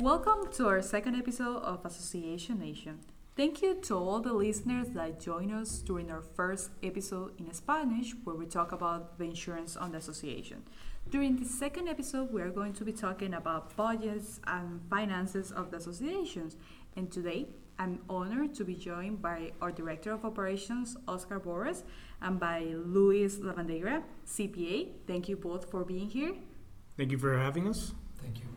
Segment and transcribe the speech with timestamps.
[0.00, 2.98] Welcome to our second episode of Association Nation.
[3.36, 8.12] Thank you to all the listeners that joined us during our first episode in Spanish,
[8.24, 10.64] where we talk about the insurance on the association.
[11.08, 15.70] During the second episode, we are going to be talking about budgets and finances of
[15.70, 16.56] the associations.
[16.96, 17.46] And today,
[17.78, 21.84] I'm honored to be joined by our Director of Operations, Oscar Borges,
[22.20, 24.88] and by Luis Lavandeira, CPA.
[25.06, 26.34] Thank you both for being here.
[26.96, 27.92] Thank you for having us.
[28.20, 28.53] Thank you.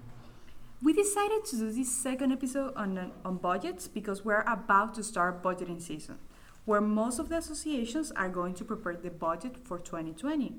[0.79, 5.41] We decided to do this second episode on, on budgets because we're about to start
[5.41, 6.19] budgeting season,
[6.65, 10.53] where most of the associations are going to prepare the budget for 2020.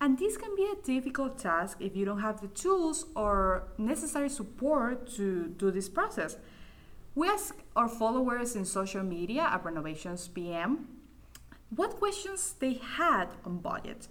[0.00, 4.28] And this can be a difficult task if you don't have the tools or necessary
[4.28, 6.36] support to do this process.
[7.16, 10.86] We asked our followers in social media at Renovations PM
[11.74, 14.08] what questions they had on budgets.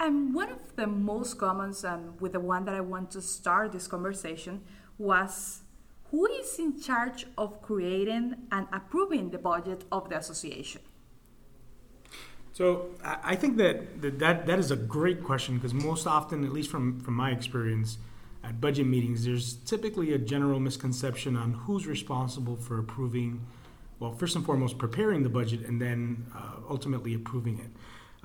[0.00, 3.22] And one of the most common, and um, with the one that I want to
[3.22, 4.62] start this conversation,
[4.98, 5.62] was
[6.10, 10.80] who is in charge of creating and approving the budget of the association?
[12.52, 16.70] So I think that that, that is a great question because most often, at least
[16.70, 17.98] from, from my experience
[18.42, 23.44] at budget meetings, there's typically a general misconception on who's responsible for approving,
[23.98, 27.70] well, first and foremost, preparing the budget and then uh, ultimately approving it.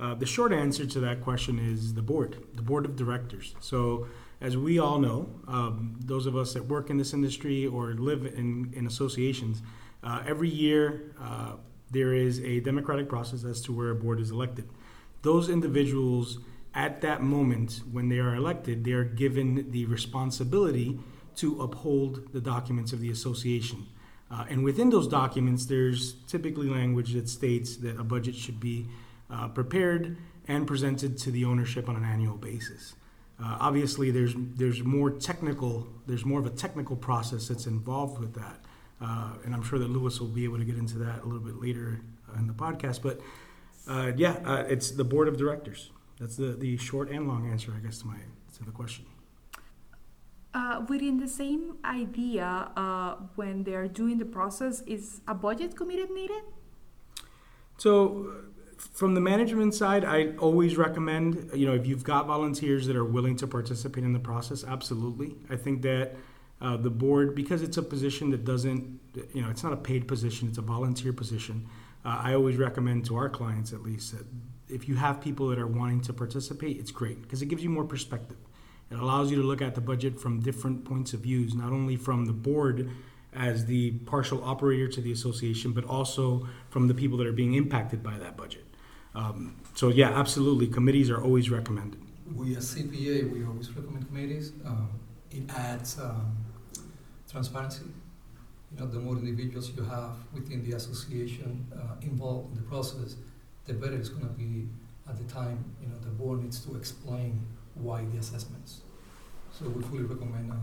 [0.00, 3.54] Uh, the short answer to that question is the board, the board of directors.
[3.60, 4.06] So
[4.42, 8.26] as we all know, um, those of us that work in this industry or live
[8.26, 9.62] in, in associations,
[10.02, 11.52] uh, every year uh,
[11.92, 14.68] there is a democratic process as to where a board is elected.
[15.22, 16.40] Those individuals,
[16.74, 20.98] at that moment when they are elected, they are given the responsibility
[21.36, 23.86] to uphold the documents of the association.
[24.28, 28.86] Uh, and within those documents, there's typically language that states that a budget should be
[29.30, 30.16] uh, prepared
[30.48, 32.94] and presented to the ownership on an annual basis.
[33.42, 35.88] Uh, obviously, there's there's more technical.
[36.06, 38.60] There's more of a technical process that's involved with that,
[39.00, 41.40] uh, and I'm sure that Luis will be able to get into that a little
[41.40, 43.02] bit later uh, in the podcast.
[43.02, 43.20] But
[43.88, 45.90] uh, yeah, uh, it's the board of directors.
[46.20, 48.18] That's the the short and long answer, I guess, to my
[48.58, 49.06] to the question.
[50.54, 52.70] Uh, within the same idea,
[53.34, 56.44] when they're doing the process, is a budget committee needed?
[57.78, 58.30] So
[58.92, 63.04] from the management side, I always recommend, you know, if you've got volunteers that are
[63.04, 65.36] willing to participate in the process, absolutely.
[65.48, 66.16] I think that
[66.60, 69.00] uh, the board, because it's a position that doesn't,
[69.32, 71.68] you know, it's not a paid position, it's a volunteer position.
[72.04, 74.26] Uh, I always recommend to our clients, at least, that
[74.68, 77.70] if you have people that are wanting to participate, it's great because it gives you
[77.70, 78.38] more perspective.
[78.90, 81.96] It allows you to look at the budget from different points of views, not only
[81.96, 82.90] from the board
[83.32, 87.54] as the partial operator to the association, but also from the people that are being
[87.54, 88.66] impacted by that budget.
[89.14, 92.00] Um, so yeah, absolutely, committees are always recommended.
[92.34, 94.52] We as CPA, we always recommend committees.
[94.64, 94.88] Um,
[95.30, 96.36] it adds um,
[97.30, 97.84] transparency.
[98.72, 103.16] You know, the more individuals you have within the association uh, involved in the process,
[103.66, 104.66] the better it's going to be
[105.08, 105.62] at the time.
[105.82, 108.80] You know, the board needs to explain why the assessments.
[109.52, 110.56] So we fully recommend uh,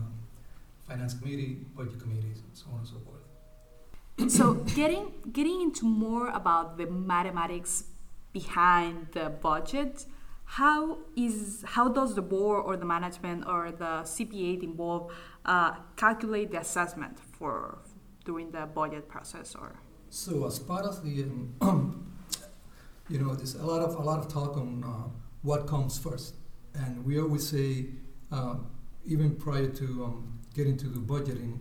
[0.88, 4.30] finance committee, budget committees, so on and so forth.
[4.30, 7.84] so getting getting into more about the mathematics
[8.32, 10.06] behind the budget
[10.50, 15.14] how is how does the board or the management or the CPA involved
[15.44, 17.78] uh, calculate the assessment for
[18.24, 19.78] during the budget process or?
[20.08, 21.54] So as part of the um,
[23.08, 25.08] you know there's a lot of a lot of talk on uh,
[25.42, 26.34] what comes first.
[26.74, 27.86] And we always say
[28.32, 28.56] uh,
[29.06, 31.58] even prior to um, getting to the budgeting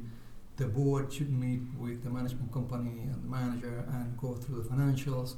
[0.58, 4.68] the board should meet with the management company and the manager and go through the
[4.68, 5.36] financials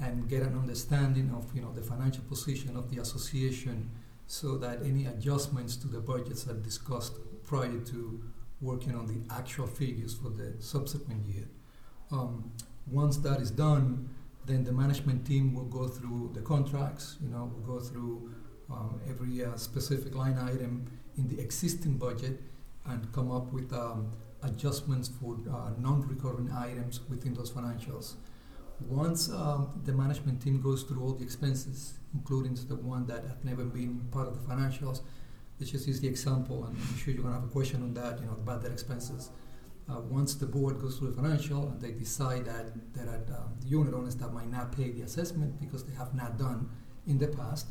[0.00, 3.90] and get an understanding of you know the financial position of the association
[4.26, 8.22] so that any adjustments to the budgets are discussed prior to
[8.60, 11.48] working on the actual figures for the subsequent year.
[12.12, 12.52] Um,
[12.86, 14.08] once that is done,
[14.46, 18.32] then the management team will go through the contracts, you know, will go through
[18.70, 20.86] um, every uh, specific line item
[21.16, 22.40] in the existing budget
[22.86, 28.14] and come up with um, adjustments for uh, non-recurring items within those financials.
[28.88, 33.44] Once um, the management team goes through all the expenses, including the one that have
[33.44, 35.00] never been part of the financials,
[35.58, 37.94] let's just use the example, and I'm sure you're going to have a question on
[37.94, 39.30] that, you know, about their expenses.
[39.88, 43.54] Uh, once the board goes through the financial and they decide that there are um,
[43.60, 46.68] the unit owners that might not pay the assessment because they have not done
[47.06, 47.66] in the past,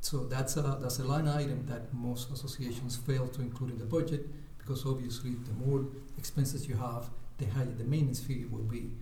[0.00, 3.84] so that's a, that's a line item that most associations fail to include in the
[3.84, 4.26] budget
[4.58, 5.86] because obviously the more
[6.16, 8.92] expenses you have, the higher the maintenance fee will be.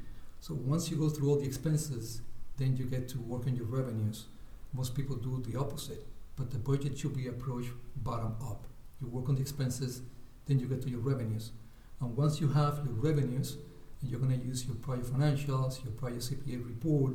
[0.44, 2.20] So once you go through all the expenses,
[2.58, 4.26] then you get to work on your revenues.
[4.74, 6.06] Most people do the opposite,
[6.36, 8.66] but the budget should be approached bottom up.
[9.00, 10.02] You work on the expenses,
[10.44, 11.52] then you get to your revenues.
[11.98, 13.56] And once you have your revenues,
[14.02, 17.14] you're going to use your prior financials, your prior CPA report,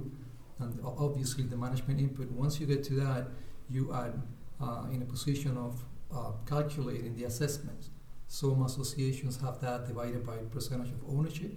[0.58, 2.31] and obviously the management input.
[2.31, 3.28] Once you get to that,
[3.70, 4.12] you are
[4.60, 7.92] uh, in a position of uh, calculating the assessments.
[8.28, 11.52] Some associations have that divided by percentage of ownership.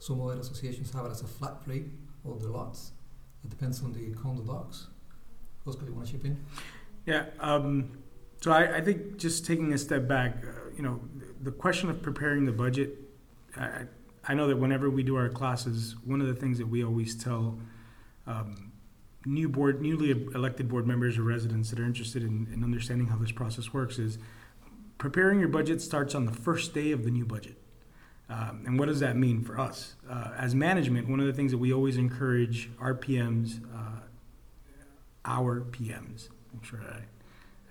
[0.00, 1.86] Some other associations have it as a flat rate
[2.24, 2.92] of the lots.
[3.44, 4.88] It depends on the condo docs.
[5.66, 6.42] Oscar, you want to chip in?
[7.06, 7.26] Yeah.
[7.38, 7.98] Um,
[8.40, 11.00] so I, I think just taking a step back, uh, you know,
[11.42, 12.96] the question of preparing the budget.
[13.56, 13.82] I,
[14.26, 17.14] I know that whenever we do our classes, one of the things that we always
[17.14, 17.58] tell
[18.26, 18.72] um,
[19.26, 23.16] new board, newly elected board members or residents that are interested in, in understanding how
[23.16, 24.18] this process works is
[24.96, 27.59] preparing your budget starts on the first day of the new budget.
[28.30, 29.96] Um, and what does that mean for us?
[30.08, 34.00] Uh, as management, one of the things that we always encourage our PMs, uh,
[35.24, 37.02] our PMs, make sure I,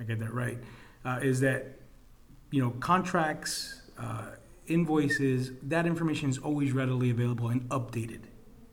[0.02, 0.58] I get that right,
[1.06, 1.80] uh, is that,
[2.52, 4.32] you know, contracts, uh,
[4.68, 8.22] invoices, that information is always readily available and updated,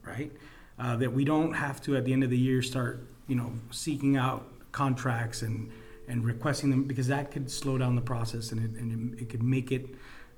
[0.05, 0.31] right?
[0.77, 3.53] Uh, that we don't have to, at the end of the year, start, you know,
[3.71, 5.71] seeking out contracts and,
[6.09, 9.29] and requesting them, because that could slow down the process and it, and it, it
[9.29, 9.85] could make it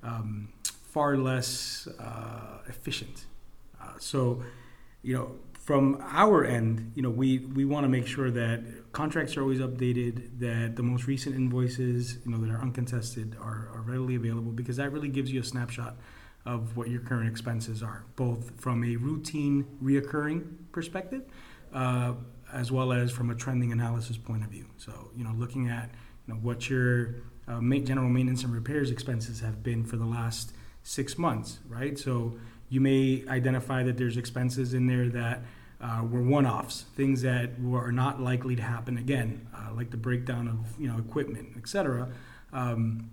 [0.04, 0.48] um,
[0.92, 3.26] far less uh, efficient.
[3.82, 4.42] Uh, so,
[5.02, 9.38] you know, from our end, you know, we, we want to make sure that contracts
[9.38, 13.84] are always updated, that the most recent invoices, you know, that are uncontested are, are
[13.86, 15.96] readily available because that really gives you a snapshot
[16.46, 21.22] of what your current expenses are, both from a routine, reoccurring perspective,
[21.72, 22.14] uh,
[22.52, 24.66] as well as from a trending analysis point of view.
[24.78, 25.92] So, you know, looking at
[26.26, 27.16] you know, what your
[27.48, 30.54] uh, general maintenance and repairs expenses have been for the last
[30.84, 31.98] six months, right?
[31.98, 32.38] So
[32.70, 35.42] you may identify that there's expenses in there that
[35.82, 40.48] uh, were one-offs, things that were not likely to happen again, uh, like the breakdown
[40.48, 42.10] of you know equipment, etc.
[42.52, 43.10] Um,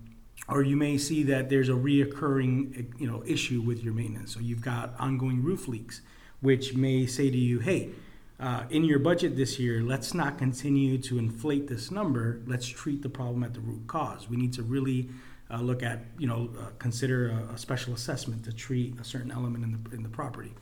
[0.49, 4.33] or you may see that there's a reoccurring you know issue with your maintenance.
[4.33, 6.01] So you've got ongoing roof leaks,
[6.41, 7.91] which may say to you, "Hey,
[8.39, 12.41] uh, in your budget this year, let's not continue to inflate this number.
[12.45, 14.29] Let's treat the problem at the root cause.
[14.29, 15.09] We need to really
[15.51, 19.31] uh, look at you know uh, consider a, a special assessment to treat a certain
[19.31, 20.53] element in the in the property."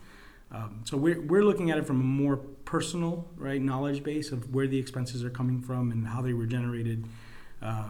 [0.51, 4.53] Um, so we're, we're looking at it from a more personal, right, knowledge base of
[4.53, 7.05] where the expenses are coming from and how they were generated.
[7.61, 7.89] Uh,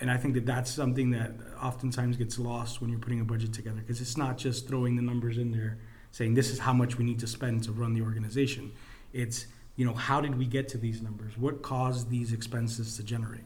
[0.00, 3.52] and I think that that's something that oftentimes gets lost when you're putting a budget
[3.52, 5.78] together because it's not just throwing the numbers in there
[6.12, 8.72] saying this is how much we need to spend to run the organization.
[9.12, 9.46] It's,
[9.76, 11.36] you know, how did we get to these numbers?
[11.36, 13.44] What caused these expenses to generate?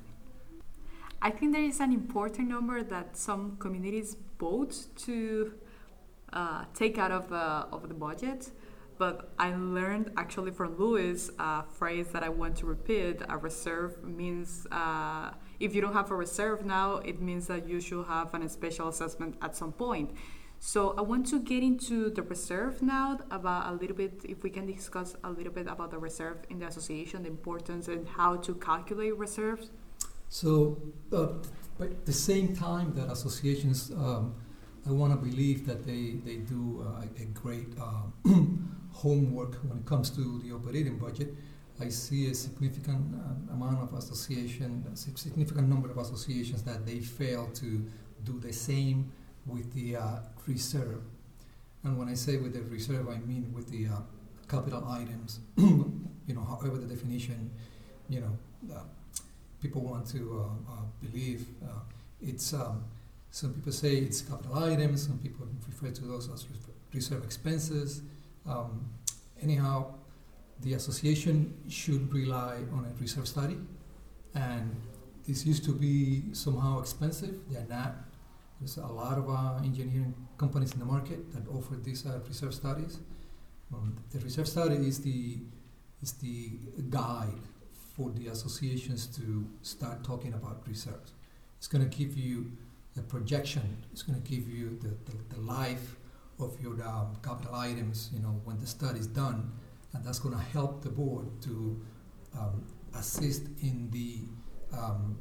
[1.24, 5.52] I think there is an important number that some communities vote to
[6.32, 8.50] uh, take out of, uh, of the budget.
[8.98, 13.22] But I learned actually from Luis a phrase that I want to repeat.
[13.28, 15.30] A reserve means uh,
[15.60, 18.88] if you don't have a reserve now, it means that you should have an special
[18.88, 20.10] assessment at some point.
[20.58, 24.50] So I want to get into the reserve now about a little bit, if we
[24.50, 28.36] can discuss a little bit about the reserve in the association, the importance and how
[28.38, 29.70] to calculate reserves.
[30.32, 30.78] So,
[31.12, 31.26] uh,
[31.78, 34.34] but at the same time that associations, um,
[34.88, 38.04] I want to believe that they, they do uh, a great uh,
[38.92, 41.34] homework when it comes to the operating budget.
[41.78, 47.00] I see a significant uh, amount of association, a significant number of associations that they
[47.00, 47.84] fail to
[48.24, 49.12] do the same
[49.44, 51.02] with the uh, reserve.
[51.84, 54.00] And when I say with the reserve, I mean with the uh,
[54.48, 55.40] capital items.
[55.58, 57.50] you know, however the definition,
[58.08, 58.82] you know,
[59.62, 61.46] people want to uh, uh, believe.
[61.64, 61.68] Uh,
[62.20, 62.84] it's um,
[63.30, 65.06] some people say it's capital items.
[65.06, 66.44] Some people refer to those as
[66.92, 68.02] reserve expenses.
[68.46, 68.84] Um,
[69.40, 69.94] anyhow,
[70.60, 73.56] the association should rely on a reserve study,
[74.34, 74.76] and
[75.26, 77.34] this used to be somehow expensive.
[77.48, 77.94] They're not.
[78.60, 82.54] There's a lot of uh, engineering companies in the market that offer these uh, reserve
[82.54, 82.98] studies.
[83.72, 85.38] Um, the reserve study is the
[86.02, 86.50] is the
[86.90, 87.42] guide
[87.96, 91.12] for the associations to start talking about reserves.
[91.58, 92.52] It's going to give you
[92.96, 93.76] a projection.
[93.92, 95.96] It's going to give you the, the, the life
[96.40, 98.10] of your um, capital items.
[98.12, 99.52] You know when the study is done,
[99.92, 101.80] and that's going to help the board to
[102.38, 104.20] um, assist in the
[104.76, 105.18] um,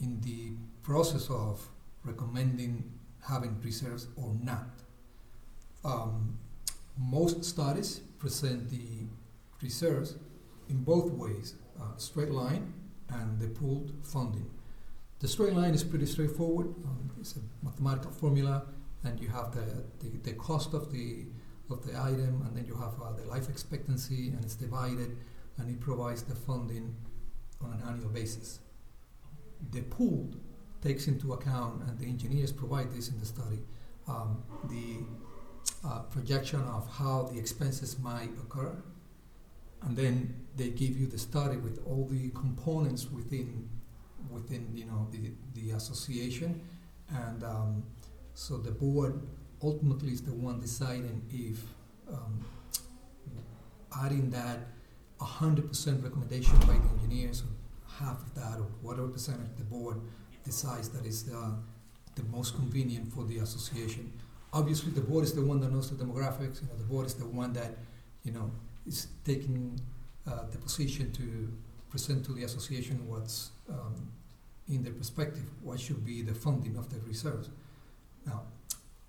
[0.00, 1.66] in the process of
[2.04, 2.92] recommending
[3.26, 4.68] having reserves or not.
[5.84, 6.38] Um,
[6.98, 9.06] most studies present the
[9.62, 10.16] reserves
[10.68, 12.72] in both ways, uh, straight line
[13.08, 14.50] and the pooled funding.
[15.20, 16.68] The straight line is pretty straightforward.
[16.84, 18.64] Um, it's a mathematical formula,
[19.04, 21.26] and you have the, the, the, cost of the
[21.70, 25.16] of the item, and then you have uh, the life expectancy, and it's divided,
[25.58, 26.94] and it provides the funding
[27.62, 28.60] on an annual basis.
[29.70, 30.40] The pooled
[30.82, 33.60] takes into account, and the engineers provide this in the study,
[34.08, 35.04] um, the
[35.86, 38.74] uh, projection of how the expenses might occur,
[39.82, 43.68] and then they give you the study with all the components within
[44.30, 46.60] within you know the the association,
[47.08, 47.82] and um,
[48.34, 49.20] so the board
[49.62, 51.62] ultimately is the one deciding if
[52.12, 52.44] um,
[54.02, 54.58] adding that
[55.20, 60.00] 100% recommendation by the engineers, or half of that, or whatever percentage the board
[60.44, 61.50] decides that is uh,
[62.14, 64.12] the most convenient for the association.
[64.52, 66.62] Obviously, the board is the one that knows the demographics.
[66.62, 67.76] You know, the board is the one that,
[68.24, 68.50] you know,
[68.86, 69.80] is taking
[70.26, 71.52] uh, the position to
[71.90, 74.10] present to the association what's um,
[74.68, 77.50] in their perspective, what should be the funding of the reserves.
[78.24, 78.42] Now,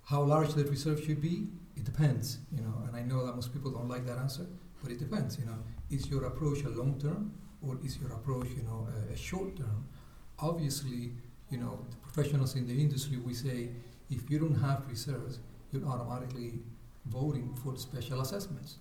[0.05, 3.53] how large the reserve should be, it depends, you know, and I know that most
[3.53, 4.45] people don't like that answer,
[4.81, 5.57] but it depends, you know.
[5.89, 9.55] Is your approach a long term or is your approach, you know, a, a short
[9.55, 9.85] term?
[10.39, 11.11] Obviously,
[11.49, 13.69] you know, the professionals in the industry, we say
[14.09, 15.39] if you don't have reserves,
[15.71, 16.59] you're automatically
[17.05, 18.77] voting for special assessments.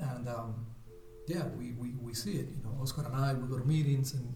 [0.00, 0.66] And um,
[1.26, 2.48] yeah, we, we, we see it.
[2.48, 4.32] You know, Oscar and I, we go to meetings and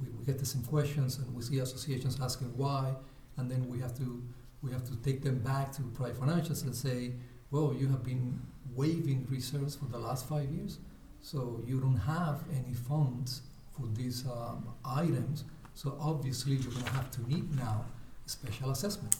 [0.00, 2.94] we, we get the same questions and we see associations asking why,
[3.36, 4.22] and then we have to
[4.62, 7.12] we have to take them back to private financials and say,
[7.52, 8.40] well, you have been
[8.74, 10.78] waiving reserves for the last five years,
[11.20, 15.44] so you don't have any funds for these um, items.
[15.74, 17.84] So obviously, you're going to have to need now
[18.26, 19.14] a special assessment.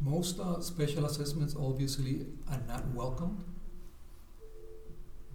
[0.00, 3.42] Most uh, special assessments obviously are not welcomed,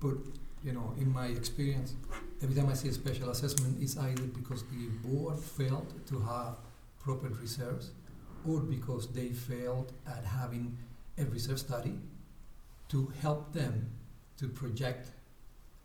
[0.03, 0.17] but
[0.63, 1.93] you know, in my experience,
[2.41, 6.55] every time I see a special assessment, it's either because the board failed to have
[7.03, 7.91] proper reserves,
[8.47, 10.77] or because they failed at having
[11.17, 11.95] a reserve study
[12.89, 13.89] to help them
[14.37, 15.11] to project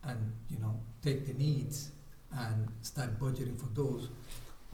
[0.04, 1.90] and you know take the needs
[2.32, 4.08] and start budgeting for those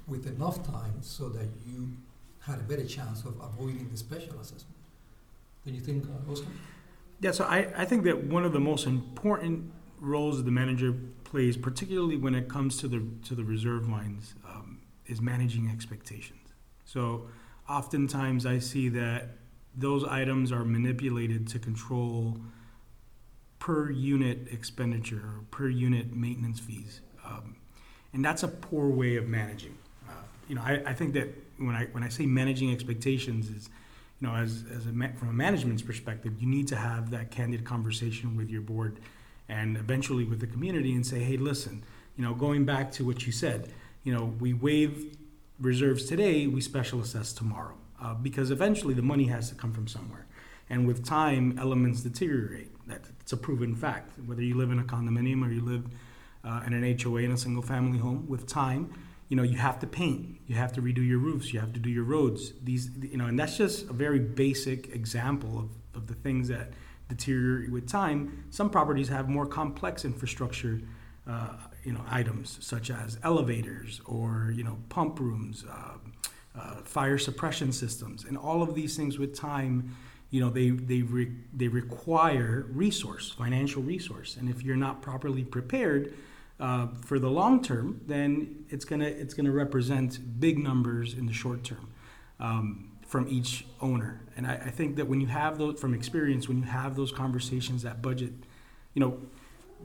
[0.06, 1.88] with enough time so that you
[2.40, 4.76] had a better chance of avoiding the special assessment.
[5.64, 6.50] Don't you think, uh, Oscar?
[7.20, 10.94] Yeah, so I, I think that one of the most important roles the manager
[11.24, 16.52] plays, particularly when it comes to the to the reserve lines, um, is managing expectations.
[16.84, 17.28] So
[17.68, 19.36] oftentimes I see that
[19.76, 22.38] those items are manipulated to control
[23.58, 27.56] per unit expenditure or per unit maintenance fees, um,
[28.12, 29.76] and that's a poor way of managing.
[30.08, 30.12] Uh,
[30.48, 33.70] you know, I, I think that when I when I say managing expectations is
[34.24, 37.30] you know, as, as a ma- from a management's perspective, you need to have that
[37.30, 38.98] candid conversation with your board
[39.50, 41.84] and eventually with the community and say, hey, listen,
[42.16, 43.68] you know, going back to what you said,
[44.02, 45.18] you know, we waive
[45.60, 47.74] reserves today, we special assess tomorrow.
[48.00, 50.26] Uh, because eventually the money has to come from somewhere.
[50.70, 52.70] And with time, elements deteriorate.
[52.86, 54.18] That's a proven fact.
[54.24, 55.84] Whether you live in a condominium or you live
[56.42, 58.90] uh, in an HOA in a single family home, with time,
[59.28, 61.80] you know, you have to paint, you have to redo your roofs, you have to
[61.80, 62.52] do your roads.
[62.62, 66.72] These, you know, and that's just a very basic example of, of the things that
[67.08, 68.44] deteriorate with time.
[68.50, 70.80] Some properties have more complex infrastructure,
[71.26, 75.98] uh, you know, items such as elevators or you know pump rooms, uh,
[76.58, 79.96] uh, fire suppression systems, and all of these things with time.
[80.30, 85.44] You know, they they re- they require resource, financial resource, and if you're not properly
[85.44, 86.14] prepared
[86.60, 91.32] uh, for the long term, then it's gonna it's gonna represent big numbers in the
[91.32, 91.88] short term.
[92.40, 94.20] Um, from each owner.
[94.36, 97.12] And I, I, think that when you have those, from experience, when you have those
[97.12, 98.32] conversations at budget,
[98.92, 99.20] you know,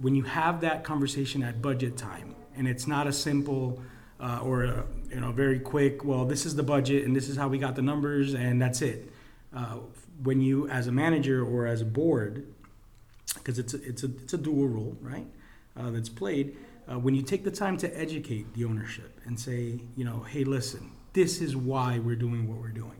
[0.01, 3.81] when you have that conversation at budget time, and it's not a simple
[4.19, 7.38] uh, or a, you know very quick, well, this is the budget and this is
[7.38, 9.11] how we got the numbers and that's it.
[9.55, 9.77] Uh,
[10.23, 12.47] when you, as a manager or as a board,
[13.35, 15.27] because it's a, it's a it's a dual role, right?
[15.79, 16.57] Uh, that's played.
[16.91, 20.43] Uh, when you take the time to educate the ownership and say, you know, hey,
[20.43, 23.00] listen, this is why we're doing what we're doing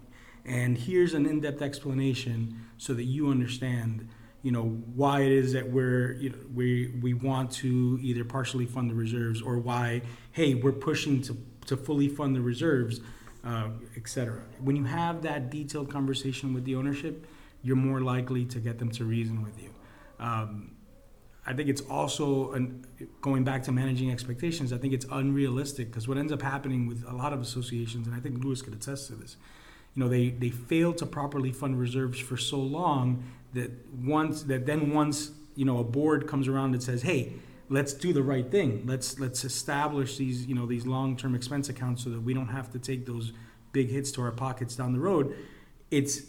[0.50, 4.08] and here's an in-depth explanation so that you understand
[4.42, 4.64] you know
[4.96, 8.96] why it is that we're you know, we we want to either partially fund the
[8.96, 13.02] reserves or why hey we're pushing to to fully fund the reserves
[13.46, 17.28] uh, etc when you have that detailed conversation with the ownership
[17.62, 19.70] you're more likely to get them to reason with you
[20.20, 20.72] um,
[21.50, 22.86] I think it's also an,
[23.22, 24.72] going back to managing expectations.
[24.72, 28.16] I think it's unrealistic because what ends up happening with a lot of associations, and
[28.16, 29.36] I think Luis could attest to this,
[29.96, 33.72] you know they they failed to properly fund reserves for so long that
[34.04, 37.34] once that then once you know a board comes around and says hey
[37.70, 42.04] let's do the right thing let's let's establish these you know these long-term expense accounts
[42.04, 43.34] so that we don't have to take those
[43.72, 45.36] big hits to our pockets down the road
[45.92, 46.22] it's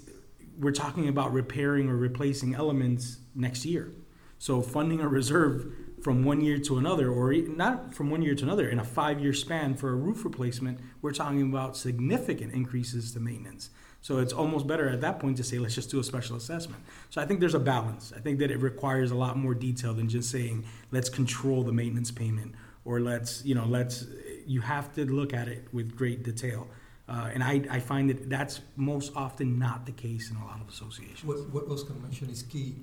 [0.58, 3.90] we're talking about repairing or replacing elements next year
[4.40, 5.70] so funding a reserve
[6.02, 9.34] from one year to another, or not from one year to another, in a five-year
[9.34, 13.68] span for a roof replacement, we're talking about significant increases to maintenance.
[14.00, 16.82] So it's almost better at that point to say, let's just do a special assessment.
[17.10, 18.14] So I think there's a balance.
[18.16, 21.72] I think that it requires a lot more detail than just saying, let's control the
[21.72, 22.54] maintenance payment,
[22.86, 24.06] or let's, you know, let's,
[24.46, 26.66] you have to look at it with great detail.
[27.06, 30.62] Uh, and I, I find that that's most often not the case in a lot
[30.62, 31.24] of associations.
[31.24, 32.76] What, what Oscar mentioned is key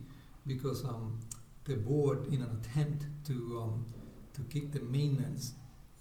[0.45, 1.17] because um,
[1.67, 3.85] the board, in an attempt to um,
[4.33, 5.53] to keep the maintenance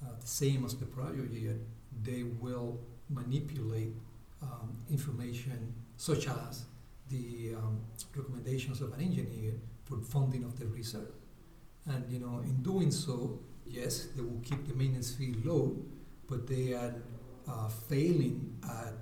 [0.03, 1.57] uh, the same as the prior year,
[2.03, 3.95] they will manipulate
[4.43, 6.65] um, information such as
[7.09, 7.81] the um,
[8.15, 9.55] recommendations of an engineer
[9.85, 11.15] for funding of the reserve.
[11.87, 15.77] And you know, in doing so, yes, they will keep the maintenance fee low,
[16.29, 16.95] but they are
[17.49, 18.93] uh, failing at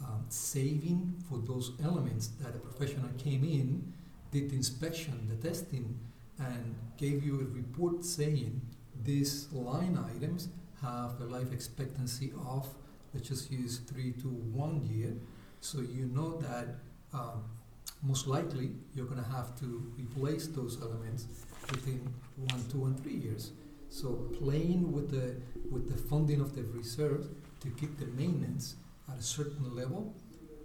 [0.00, 3.92] um, saving for those elements that a professional came in,
[4.30, 5.98] did the inspection, the testing,
[6.38, 8.60] and gave you a report saying
[9.04, 10.48] these line items
[10.82, 12.68] have a life expectancy of,
[13.12, 15.12] let's just use three to one year.
[15.60, 16.66] So you know that
[17.12, 17.44] um,
[18.02, 21.26] most likely you're going to have to replace those elements
[21.70, 23.52] within one, two, and three years.
[23.88, 25.36] So playing with the
[25.70, 27.28] with the funding of the reserve
[27.60, 28.76] to keep the maintenance
[29.10, 30.14] at a certain level,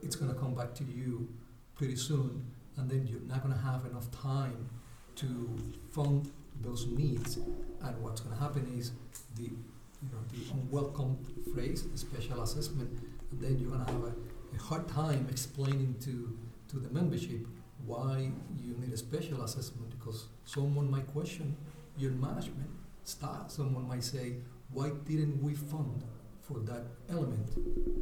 [0.01, 1.27] it's going to come back to you
[1.75, 2.45] pretty soon,
[2.77, 4.69] and then you're not going to have enough time
[5.15, 5.57] to
[5.91, 7.37] fund those needs.
[7.37, 8.91] And what's going to happen is
[9.35, 11.17] the you know the unwelcome
[11.53, 12.89] phrase, the special assessment,
[13.31, 14.13] and then you're going to have a,
[14.55, 16.37] a hard time explaining to
[16.69, 17.45] to the membership
[17.85, 18.31] why
[18.63, 21.55] you need a special assessment because someone might question
[21.97, 22.69] your management
[23.03, 23.51] staff.
[23.51, 24.35] Someone might say,
[24.71, 26.03] why didn't we fund
[26.41, 27.49] for that element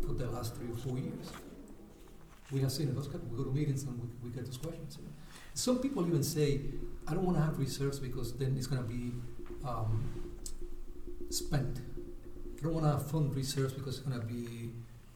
[0.05, 1.31] for the last three or four years?
[2.51, 2.95] We have seen it.
[2.95, 4.97] We go to meetings and we, we get those questions.
[5.53, 6.61] Some people even say,
[7.07, 9.11] I don't want to have reserves because then it's going to be
[9.67, 10.09] um,
[11.29, 11.79] spent.
[12.59, 14.69] I don't want to fund reserves because it's going to be,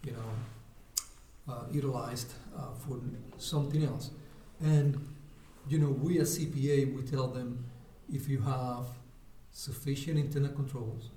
[0.03, 2.99] you know, uh, utilized uh, for
[3.37, 4.11] something else.
[4.61, 5.07] And,
[5.69, 7.65] you know, we as CPA, we tell them
[8.11, 8.85] if you have
[9.51, 11.11] sufficient internal controls,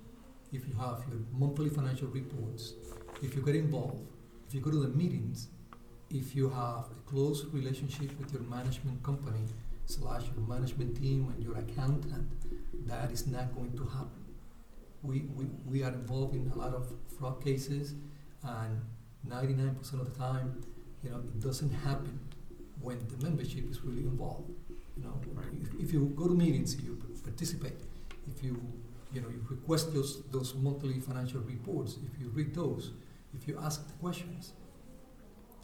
[0.52, 2.74] if you have your monthly financial reports,
[3.22, 4.06] if you get involved,
[4.46, 5.48] if you go to the meetings,
[6.10, 9.44] if you have a close relationship with your management company
[9.86, 12.28] slash your management team and your accountant,
[12.86, 14.24] that is not going to happen.
[15.02, 17.94] We, we, we are involved in a lot of fraud cases
[18.42, 18.80] and
[19.28, 20.62] 99% of the time,
[21.02, 22.18] you know, it doesn't happen
[22.80, 24.50] when the membership is really involved.
[24.96, 25.46] You know, Right.
[25.62, 27.74] if, if you go to meetings, you participate.
[28.26, 28.60] If you,
[29.12, 31.98] you know, you request those those monthly financial reports.
[32.04, 32.92] If you read those,
[33.34, 34.52] if you ask the questions,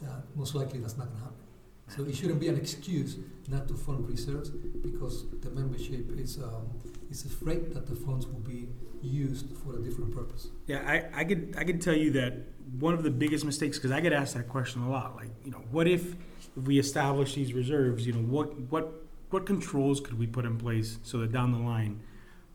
[0.01, 1.45] that most likely that's not going to happen.
[1.87, 6.69] So it shouldn't be an excuse not to fund reserves because the membership is um,
[7.11, 8.67] is afraid that the funds will be
[9.01, 10.47] used for a different purpose.
[10.65, 12.33] Yeah, I, I could I could tell you that
[12.79, 15.15] one of the biggest mistakes because I get asked that question a lot.
[15.15, 16.15] Like, you know, what if,
[16.55, 18.07] we establish these reserves?
[18.07, 18.91] You know, what what
[19.29, 22.01] what controls could we put in place so that down the line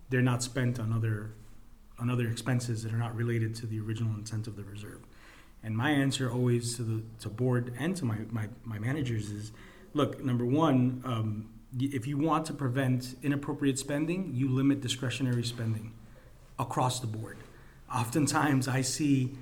[0.09, 1.35] they're not spent on other
[1.99, 5.01] on other expenses that are not related to the original intent of the reserve?
[5.63, 9.53] And my answer always to the to board and to my my, my managers is,
[9.93, 15.93] look, number one, um, if you want to prevent inappropriate spending, you limit discretionary spending
[16.59, 17.39] across the board.
[17.95, 19.37] Oftentimes, I see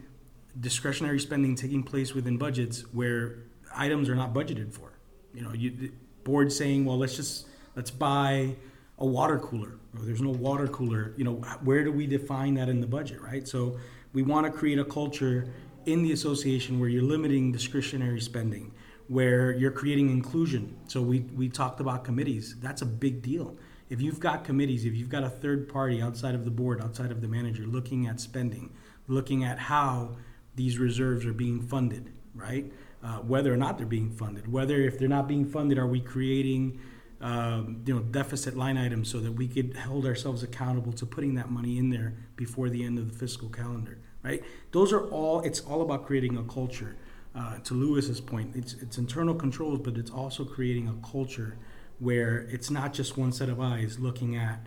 [0.59, 3.38] discretionary spending taking place within budgets where
[3.74, 4.92] items are not budgeted for.
[5.35, 5.92] You know, you the
[6.24, 8.57] board saying, "Well, let's just let's buy
[8.98, 11.14] a water cooler." Or there's no water cooler.
[11.16, 13.46] You know, where do we define that in the budget, right?
[13.46, 13.78] So
[14.12, 15.48] we want to create a culture
[15.88, 18.72] in the association where you're limiting discretionary spending,
[19.09, 20.77] where you're creating inclusion.
[20.87, 22.57] So we we talked about committees.
[22.61, 23.57] That's a big deal.
[23.88, 27.11] If you've got committees, if you've got a third party outside of the board, outside
[27.11, 28.70] of the manager, looking at spending,
[29.07, 30.16] looking at how
[30.57, 32.70] these reserves are being funded, right?
[33.03, 36.01] Uh, whether or not they're being funded, whether if they're not being funded, are we
[36.01, 36.79] creating,
[37.22, 41.35] um, you know, deficit line items so that we could hold ourselves accountable to putting
[41.37, 44.42] that money in there before the end of the fiscal calendar, right?
[44.72, 45.40] Those are all.
[45.40, 46.96] It's all about creating a culture.
[47.35, 51.57] Uh, to Luis's point, it's it's internal controls, but it's also creating a culture
[51.98, 54.61] where it's not just one set of eyes looking at,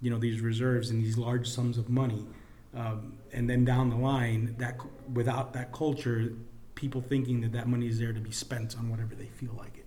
[0.00, 2.26] you know, these reserves and these large sums of money,
[2.74, 4.78] um, and then down the line, that
[5.12, 6.32] without that culture,
[6.74, 9.76] people thinking that that money is there to be spent on whatever they feel like
[9.78, 9.86] it.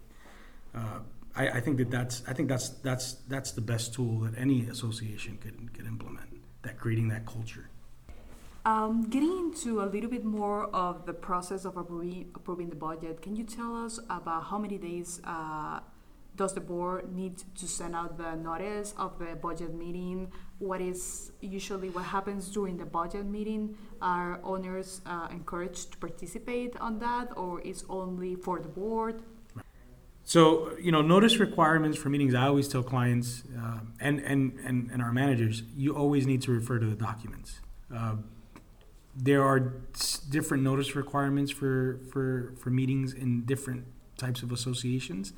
[0.73, 0.99] Uh,
[1.35, 4.67] I, I think that that's I think that's that's that's the best tool that any
[4.67, 6.27] association could could implement.
[6.63, 7.69] That creating that culture.
[8.63, 13.21] Um, getting into a little bit more of the process of approving, approving the budget,
[13.21, 15.79] can you tell us about how many days uh,
[16.35, 20.31] does the board need to send out the notice of the budget meeting?
[20.59, 23.77] What is usually what happens during the budget meeting?
[23.99, 29.23] Are owners uh, encouraged to participate on that, or is only for the board?
[30.23, 34.91] So, you know, notice requirements for meetings, I always tell clients uh, and, and, and,
[34.91, 37.59] and our managers, you always need to refer to the documents.
[37.93, 38.17] Uh,
[39.15, 39.59] there are
[40.29, 43.85] different notice requirements for, for, for meetings in different
[44.17, 45.33] types of associations.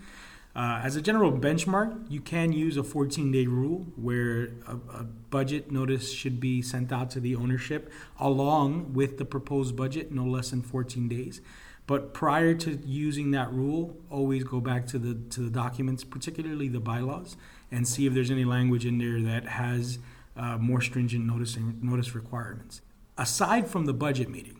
[0.55, 5.03] Uh, as a general benchmark, you can use a 14 day rule where a, a
[5.03, 10.23] budget notice should be sent out to the ownership along with the proposed budget, no
[10.23, 11.41] less than 14 days.
[11.87, 16.69] But prior to using that rule, always go back to the to the documents, particularly
[16.69, 17.35] the bylaws,
[17.71, 19.99] and see if there's any language in there that has
[20.37, 22.81] uh, more stringent notice notice requirements.
[23.17, 24.59] Aside from the budget meeting,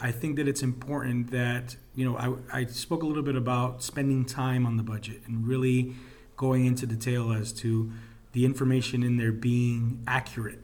[0.00, 3.82] I think that it's important that you know I, I spoke a little bit about
[3.82, 5.94] spending time on the budget and really
[6.36, 7.92] going into detail as to
[8.32, 10.58] the information in there being accurate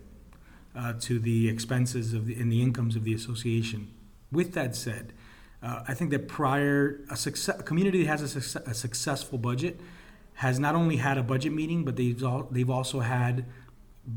[0.74, 3.88] uh, to the expenses of the, and the incomes of the association.
[4.32, 5.12] With that said,
[5.62, 9.80] uh, I think that prior a, success, a community that has a, a, successful budget
[10.34, 13.44] has not only had a budget meeting, but they've all, they've also had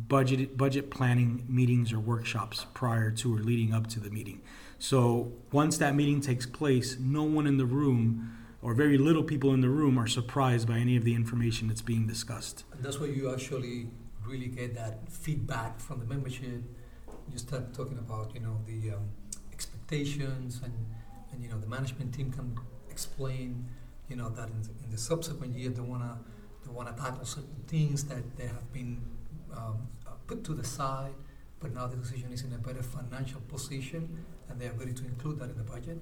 [0.07, 4.41] budget budget planning meetings or workshops prior to or leading up to the meeting.
[4.79, 9.53] So once that meeting takes place, no one in the room or very little people
[9.53, 12.63] in the room are surprised by any of the information that's being discussed.
[12.73, 13.87] And that's where you actually
[14.25, 16.63] really get that feedback from the membership.
[17.31, 19.09] You start talking about you know the um,
[19.51, 20.73] expectations and
[21.31, 22.57] and you know the management team can
[22.89, 23.65] explain
[24.09, 26.19] you know that in, in the subsequent year they wanna
[26.65, 29.01] they wanna tackle certain things that they have been
[29.55, 31.13] um, uh, put to the side,
[31.59, 35.05] but now the decision is in a better financial position and they are ready to
[35.05, 35.99] include that in the budget.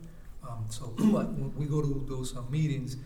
[0.48, 2.98] Um, so when we go to those uh, meetings,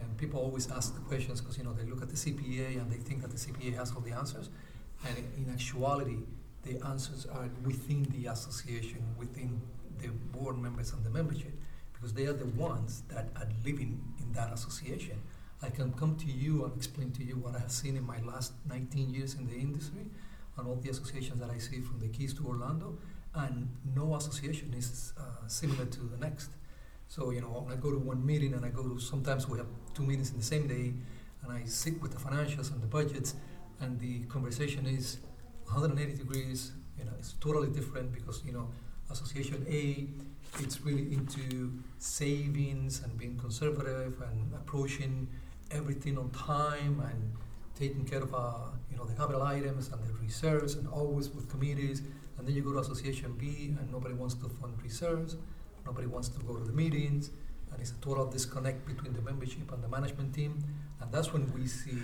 [0.00, 2.90] and people always ask the questions because you know they look at the CPA and
[2.90, 4.48] they think that the CPA has all the answers,
[5.06, 6.18] and in, in actuality,
[6.62, 9.60] the answers are within the association, within
[9.98, 11.52] the board members and the membership
[11.98, 15.20] because they are the ones that are living in that association.
[15.62, 18.20] I can come to you and explain to you what I have seen in my
[18.22, 20.06] last 19 years in the industry
[20.56, 22.98] and all the associations that I see from the Keys to Orlando,
[23.34, 26.50] and no association is uh, similar to the next.
[27.08, 29.68] So, you know, I go to one meeting and I go to sometimes we have
[29.94, 30.92] two meetings in the same day,
[31.42, 33.34] and I sit with the financials and the budgets,
[33.80, 35.18] and the conversation is
[35.66, 38.68] 180 degrees, you know, it's totally different because, you know,
[39.10, 40.08] Association A
[40.60, 45.28] it's really into savings and being conservative and approaching
[45.70, 47.32] everything on time and
[47.78, 51.48] taking care of uh, you know the capital items and the reserves and always with
[51.48, 52.02] committees.
[52.36, 55.36] And then you go to association b and nobody wants to fund reserves.
[55.84, 57.30] Nobody wants to go to the meetings.
[57.72, 60.64] And it's a total disconnect between the membership and the management team.
[61.00, 61.98] And that's when we see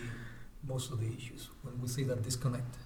[0.67, 2.77] most of the issues when we see that disconnect.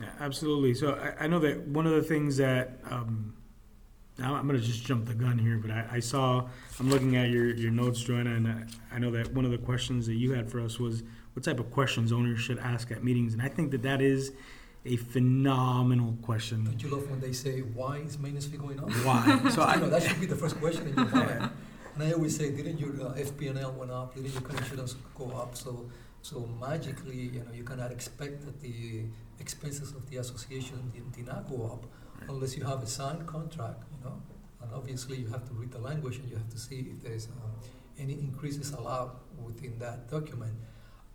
[0.00, 0.74] Yeah, absolutely.
[0.74, 3.34] So I, I know that one of the things that um,
[4.20, 6.46] now I'm going to just jump the gun here, but I, I, saw,
[6.78, 9.58] I'm looking at your, your notes, Joanna, and I, I, know that one of the
[9.58, 11.02] questions that you had for us was
[11.32, 13.32] what type of questions owners should ask at meetings.
[13.32, 14.32] And I think that that is
[14.84, 16.64] a phenomenal question.
[16.64, 18.90] Don't you love when they say, why is maintenance fee going up?
[19.04, 19.40] Why?
[19.50, 21.50] So I know that should be the first question in your mind.
[21.94, 24.14] And I always say, didn't your uh, FP&L went up?
[24.14, 25.56] Didn't your commissions go up?
[25.56, 29.04] So, so magically, you know, you cannot expect that the
[29.38, 31.86] expenses of the association did, did not go up
[32.28, 34.20] unless you have a signed contract, you know.
[34.62, 37.26] And obviously, you have to read the language and you have to see if there's
[37.28, 37.52] um,
[37.98, 40.52] any increases allowed within that document.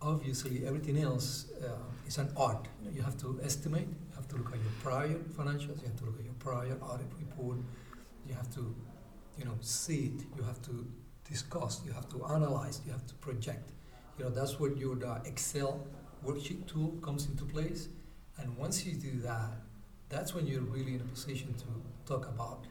[0.02, 2.68] Obviously, everything else uh, is an art.
[2.82, 3.88] You, you have to estimate.
[3.88, 5.80] You have to look at your prior financials.
[5.82, 7.58] You have to look at your prior audit report.
[8.26, 8.74] You have to,
[9.38, 10.24] you know, see it.
[10.36, 10.86] You have to
[11.28, 11.82] discuss.
[11.86, 12.80] You have to analyze.
[12.84, 13.70] You have to project.
[14.18, 15.86] You know, that's where your uh, Excel
[16.24, 17.88] worksheet tool comes into place.
[18.38, 19.52] And once you do that,
[20.08, 21.64] that's when you're really in a position to
[22.06, 22.64] talk about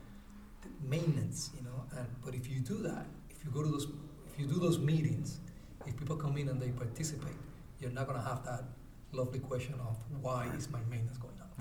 [0.82, 1.84] maintenance, you know.
[1.98, 3.88] And but if you do that, if you go to those,
[4.32, 5.40] if you do those meetings,
[5.86, 7.36] if people come in and they participate,
[7.80, 8.64] you're not going to have that
[9.12, 11.52] lovely question of why is my maintenance going up.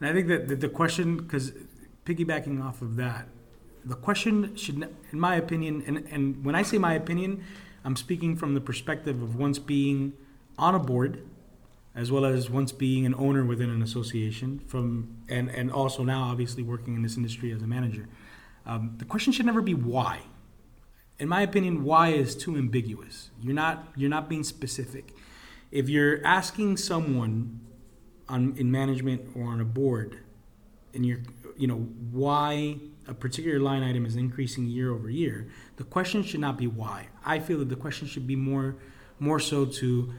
[0.00, 1.52] And I think that the, the question, because
[2.04, 3.28] piggybacking off of that,
[3.84, 7.44] the question should, in my opinion, and, and when I say my opinion,
[7.84, 10.12] I'm speaking from the perspective of once being
[10.58, 11.24] on a board
[11.94, 16.22] as well as once being an owner within an association from and, and also now
[16.22, 18.08] obviously working in this industry as a manager.
[18.64, 20.20] Um, the question should never be why.
[21.18, 23.30] In my opinion why is too ambiguous.
[23.40, 25.14] You're not you're not being specific.
[25.70, 27.60] If you're asking someone
[28.28, 30.18] on in management or on a board
[30.94, 31.20] and you're
[31.56, 36.40] you know why a particular line item is increasing year over year the question should
[36.40, 37.08] not be why.
[37.24, 38.76] I feel that the question should be more
[39.18, 40.14] more so to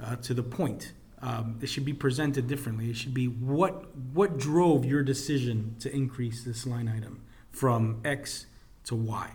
[0.00, 0.92] uh, to the point.
[1.22, 2.90] Um, it should be presented differently.
[2.90, 8.46] It should be what what drove your decision to increase this line item from X
[8.84, 9.30] to Y.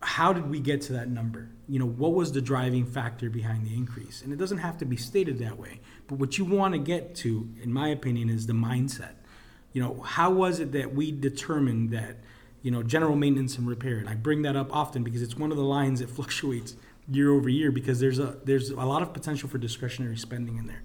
[0.00, 1.50] How did we get to that number?
[1.68, 4.22] You know, what was the driving factor behind the increase?
[4.22, 5.80] And it doesn't have to be stated that way.
[6.06, 9.14] But what you want to get to, in my opinion, is the mindset.
[9.72, 12.16] You know, how was it that we determined that,
[12.62, 13.96] you know, general maintenance and repair?
[13.96, 16.76] And I bring that up often because it's one of the lines that fluctuates
[17.08, 20.66] year over year because there's a there's a lot of potential for discretionary spending in
[20.66, 20.82] there.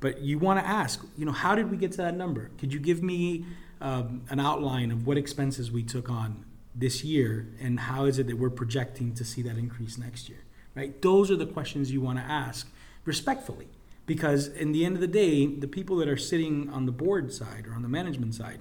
[0.00, 2.50] But you want to ask, you know, how did we get to that number?
[2.58, 3.44] Could you give me
[3.80, 8.28] um, an outline of what expenses we took on this year and how is it
[8.28, 10.38] that we're projecting to see that increase next year?
[10.76, 11.00] Right?
[11.02, 12.68] Those are the questions you want to ask
[13.04, 13.68] respectfully.
[14.06, 17.32] Because in the end of the day, the people that are sitting on the board
[17.32, 18.60] side or on the management side,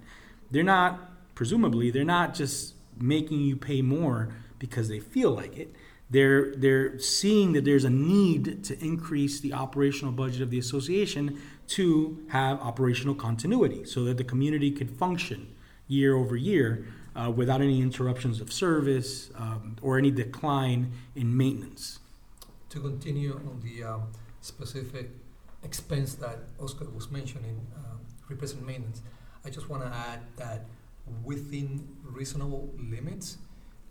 [0.52, 5.74] they're not, presumably, they're not just making you pay more because they feel like it.
[6.10, 11.42] They're, they're seeing that there's a need to increase the operational budget of the association
[11.70, 15.54] to have operational continuity so that the community could function
[15.88, 22.00] year over year uh, without any interruptions of service um, or any decline in maintenance.
[22.70, 24.04] To continue on the um,
[24.42, 25.10] specific
[25.64, 29.02] expense that Oscar was mentioning, um, replacement maintenance,
[29.44, 30.66] I just want to add that
[31.24, 33.38] within reasonable limits,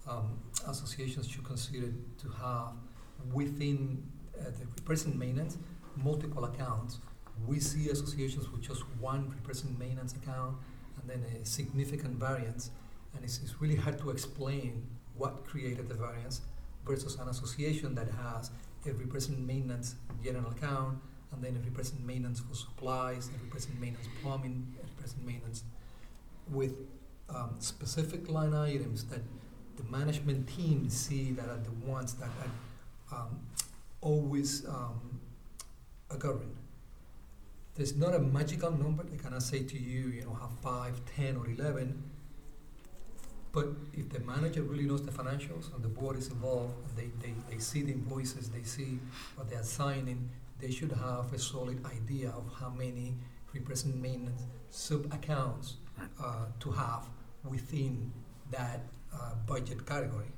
[0.09, 0.39] um,
[0.69, 2.73] associations should consider to have
[3.33, 4.03] within
[4.39, 5.59] uh, the replacement maintenance
[5.97, 6.99] multiple accounts.
[7.47, 10.57] We see associations with just one replacement maintenance account
[11.01, 12.71] and then a significant variance,
[13.15, 16.43] and it's, it's really hard to explain what created the variance
[16.87, 18.51] versus an association that has
[18.87, 20.99] a replacement maintenance general account
[21.33, 25.65] and then a replacement maintenance for supplies, a replacement maintenance plumbing, a replacement maintenance
[26.51, 26.75] with
[27.29, 29.21] um, specific line items that
[29.77, 32.31] the management team see that are the ones that
[33.11, 33.41] are um,
[34.01, 35.21] always um,
[36.11, 36.57] occurring.
[37.75, 39.05] There's not a magical number.
[39.13, 42.03] I cannot say to you, you know, have five, ten, or eleven.
[43.53, 47.35] But if the manager really knows the financials and the board is involved, they, they,
[47.51, 48.99] they see the invoices, they see
[49.35, 50.29] what they are signing,
[50.61, 53.15] they should have a solid idea of how many
[53.55, 55.77] replacement maintenance sub accounts
[56.23, 57.07] uh, to have
[57.45, 58.13] within
[58.51, 58.81] that
[59.15, 60.33] uh, budget category.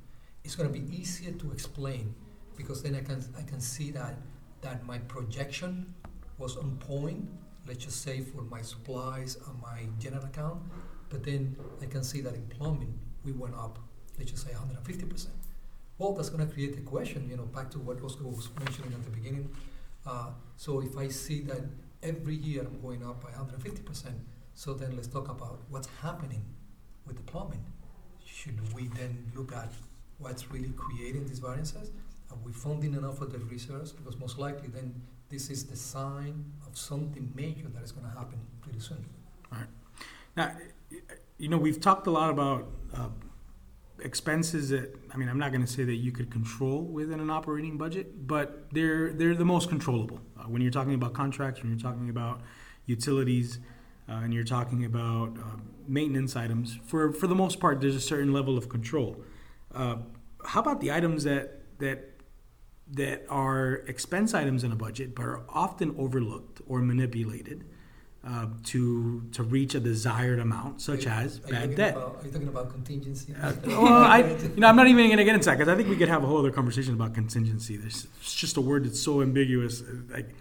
[0.44, 2.14] It's going to be easier to explain
[2.56, 4.16] because then I can I can see that
[4.62, 5.94] that my projection
[6.38, 7.28] was on point.
[7.66, 10.62] Let's just say for my supplies and my general account,
[11.10, 13.78] but then I can see that in plumbing we went up.
[14.18, 15.34] Let's just say 150 percent.
[15.98, 17.28] Well, that's going to create a question.
[17.28, 19.50] You know, back to what Oscar was mentioning at the beginning.
[20.06, 21.62] Uh, so if I see that
[22.02, 24.16] every year I'm going up by 150 percent,
[24.54, 26.44] so then let's talk about what's happening
[27.06, 27.64] with the plumbing
[28.38, 29.72] should we then look at
[30.18, 31.90] what's really creating these variances?
[32.30, 33.90] Are we funding enough of the research?
[33.96, 34.94] Because most likely then
[35.28, 39.04] this is the sign of something major that is going to happen pretty soon.
[39.52, 39.68] All right.
[40.36, 40.52] Now,
[41.38, 43.08] you know, we've talked a lot about uh,
[44.00, 47.30] expenses that I mean, I'm not going to say that you could control within an
[47.30, 50.20] operating budget, but they're they're the most controllable.
[50.38, 52.40] Uh, when you're talking about contracts, when you're talking about
[52.86, 53.58] utilities,
[54.08, 58.32] and you're talking about uh, maintenance items, for for the most part, there's a certain
[58.32, 59.22] level of control.
[59.74, 59.96] Uh,
[60.44, 61.98] how about the items that that
[62.92, 67.64] that are expense items in a budget, but are often overlooked or manipulated
[68.26, 71.94] uh, to to reach a desired amount, such you- as bad debt?
[71.96, 73.34] About, are you talking about contingency?
[73.40, 75.76] Uh, well, I, you know, I'm not even going to get into that because I
[75.76, 77.76] think we could have a whole other conversation about contingency.
[77.76, 79.82] There's it's just a word that's so ambiguous.
[79.82, 80.34] uh, Like,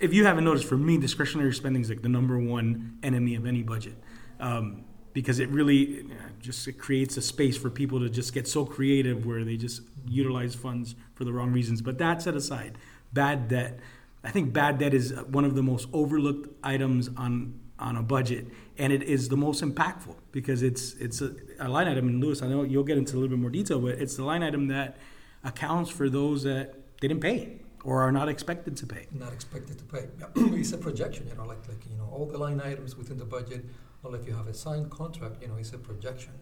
[0.00, 3.46] if you haven't noticed, for me, discretionary spending is like the number one enemy of
[3.46, 3.94] any budget
[4.40, 8.48] um, because it really uh, just it creates a space for people to just get
[8.48, 11.82] so creative where they just utilize funds for the wrong reasons.
[11.82, 12.78] But that set aside,
[13.12, 13.78] bad debt.
[14.24, 18.46] I think bad debt is one of the most overlooked items on on a budget,
[18.78, 22.08] and it is the most impactful because it's it's a, a line item.
[22.08, 24.24] And Luis, I know you'll get into a little bit more detail, but it's the
[24.24, 24.96] line item that
[25.44, 29.06] accounts for those that didn't pay or are not expected to pay.
[29.12, 30.04] not expected to pay.
[30.60, 33.24] it's a projection, you know, like like you know, all the line items within the
[33.24, 33.64] budget,
[34.02, 36.32] or if you have a signed contract, you know, it's a projection.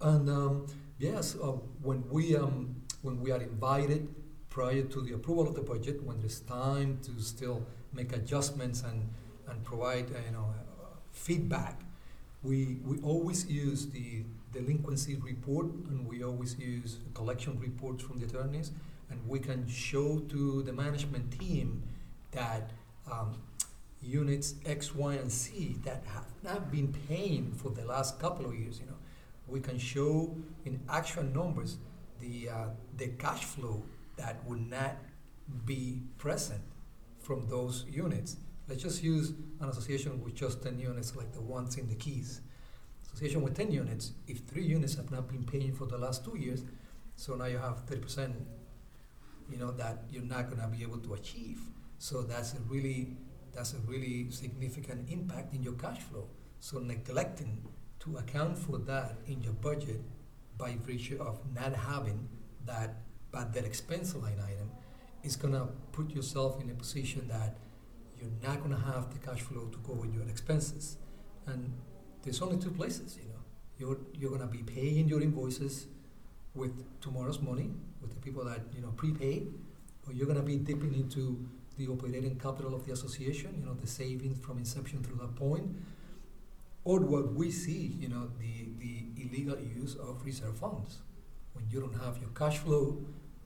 [0.00, 0.66] And um,
[0.98, 4.02] yes, uh, when we um, when we are invited
[4.48, 8.98] prior to the approval of the budget, when there's time to still make adjustments and
[9.48, 11.80] and provide uh, you know uh, feedback,
[12.44, 14.22] we we always use the
[14.52, 18.70] delinquency report and we always use collection reports from the attorneys
[19.10, 21.82] and we can show to the management team
[22.32, 22.70] that
[23.10, 23.36] um,
[24.02, 28.54] units X, Y, and Z that have not been paying for the last couple of
[28.54, 28.96] years, you know,
[29.46, 31.76] we can show in actual numbers
[32.20, 33.82] the uh, the cash flow
[34.16, 34.96] that would not
[35.64, 36.60] be present
[37.20, 38.36] from those units.
[38.68, 42.40] Let's just use an association with just 10 units, like the ones in the Keys.
[43.06, 46.36] Association with 10 units, if three units have not been paying for the last two
[46.36, 46.64] years,
[47.14, 48.32] so now you have 30%,
[49.50, 51.60] you know, that you're not going to be able to achieve.
[51.98, 53.16] So that's a really,
[53.54, 56.28] that's a really significant impact in your cash flow.
[56.60, 57.62] So neglecting
[58.00, 60.00] to account for that in your budget
[60.58, 62.28] by virtue of not having
[62.66, 62.96] that
[63.32, 64.70] bad debt expense line item
[65.22, 67.56] is going to put yourself in a position that
[68.18, 70.96] you're not going to have the cash flow to cover your expenses.
[71.46, 71.72] And
[72.22, 73.36] there's only two places, you know.
[73.78, 75.86] You're, you're going to be paying your invoices
[76.54, 77.70] with tomorrow's money,
[78.06, 79.52] with the people that, you know, prepaid,
[80.06, 81.44] or you're going to be dipping into
[81.76, 85.76] the operating capital of the association, you know, the savings from inception through that point,
[86.84, 90.98] or what we see, you know, the, the illegal use of reserve funds.
[91.52, 92.98] When you don't have your cash flow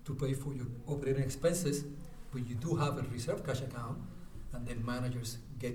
[0.05, 1.85] to pay for your operating expenses,
[2.33, 3.99] but you do have a reserve cash account,
[4.53, 5.75] and then managers get,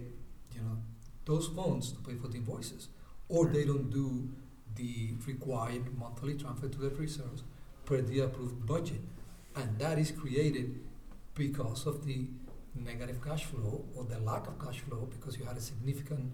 [0.53, 0.77] you know,
[1.25, 2.89] those funds to pay for the invoices,
[3.29, 4.29] or they don't do
[4.75, 7.43] the required monthly transfer to the reserves
[7.85, 9.01] per the approved budget,
[9.55, 10.79] and that is created
[11.35, 12.27] because of the
[12.75, 16.31] negative cash flow or the lack of cash flow because you had a significant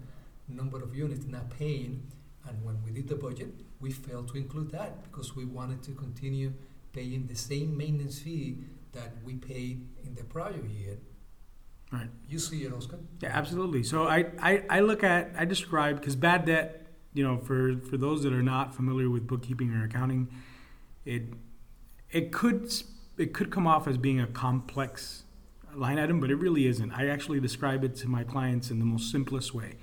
[0.47, 2.03] number of units not paying.
[2.47, 5.91] And when we did the budget, we failed to include that because we wanted to
[5.91, 6.53] continue
[6.93, 8.57] paying the same maintenance fee
[8.93, 10.97] that we paid in the prior year.
[11.91, 12.09] Right.
[12.27, 12.99] You see it, Oscar?
[13.21, 13.83] Yeah, absolutely.
[13.83, 17.97] So I, I, I look at, I describe, because bad debt, you know, for, for
[17.97, 20.29] those that are not familiar with bookkeeping or accounting,
[21.05, 21.23] it,
[22.11, 22.71] it could,
[23.17, 25.23] it could come off as being a complex
[25.75, 26.91] line item, but it really isn't.
[26.91, 29.75] I actually describe it to my clients in the most simplest way.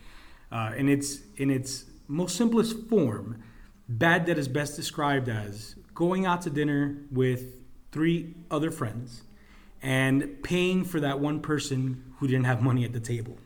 [0.50, 3.42] Uh, and it's in its most simplest form,
[3.88, 9.22] bad debt is best described as going out to dinner with three other friends
[9.82, 13.38] and paying for that one person who didn't have money at the table.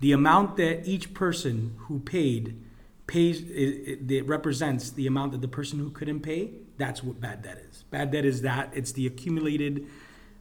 [0.00, 2.62] The amount that each person who paid
[3.06, 6.50] pays it, it, represents the amount that the person who couldn't pay.
[6.78, 7.84] That's what bad debt is.
[7.90, 9.86] Bad debt is that it's the accumulated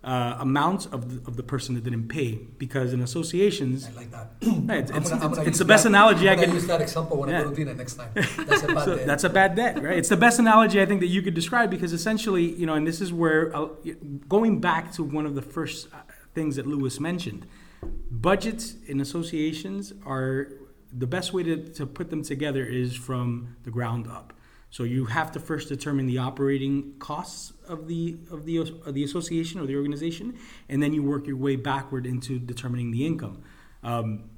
[0.03, 4.11] uh, amounts of the, of the person that didn't pay because in associations I like
[4.11, 4.33] that.
[4.41, 7.17] it's, it's, gonna- it's, gonna it's the best that- analogy I can use that example
[7.17, 7.43] when I Yeah.
[7.45, 8.09] go to dinner next time.
[8.13, 9.07] That's a bad so debt.
[9.07, 9.97] that's a bad debt, right?
[9.97, 12.85] It's the best analogy I think that you could describe because essentially, you know, and
[12.85, 13.69] this is where uh,
[14.29, 15.97] going back to one of the first uh,
[16.35, 17.47] things that Luis mentioned,
[18.11, 20.49] budgets in associations are
[20.93, 24.33] the best way to, to put them together is from the ground up.
[24.69, 29.03] So you have to first determine the operating costs of the of the of the
[29.03, 33.43] association or the organization, and then you work your way backward into determining the income.
[33.83, 34.29] Um,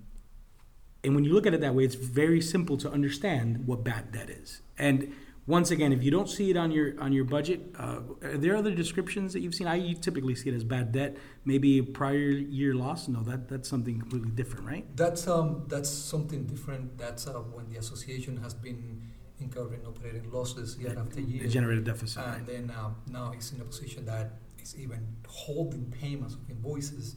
[1.03, 4.11] and when you look at it that way, it's very simple to understand what bad
[4.11, 4.61] debt is.
[4.77, 5.13] And
[5.47, 8.57] once again, if you don't see it on your on your budget, uh, are there
[8.57, 9.65] other descriptions that you've seen?
[9.65, 13.07] I typically see it as bad debt, maybe prior year loss.
[13.07, 14.85] No, that that's something completely different, right?
[14.97, 16.97] That's um that's something different.
[16.97, 19.01] That's uh, when the association has been
[19.39, 21.43] incurring operating losses year after year.
[21.43, 22.38] It generated deficit, right?
[22.38, 27.15] and then um, now it's in a position that is even holding payments of invoices.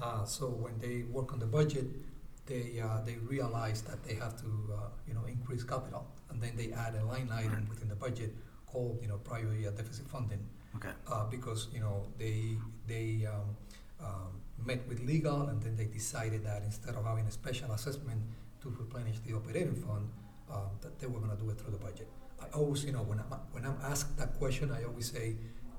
[0.00, 1.86] Uh, so when they work on the budget,
[2.46, 6.52] they uh, they realize that they have to uh, you know increase capital, and then
[6.56, 7.68] they add a line item Right.
[7.68, 8.34] within the budget
[8.66, 10.44] called you know prior year deficit funding
[10.76, 10.90] Okay.
[11.10, 12.56] uh, because you know they
[12.88, 13.56] they um,
[14.04, 14.30] um,
[14.66, 18.20] met with legal and then they decided that instead of having a special assessment
[18.60, 20.08] to replenish the operating fund,
[20.52, 22.08] um, that they were going to do it through the budget.
[22.40, 25.36] I always, you know, when I'm when I'm asked that question, I always say,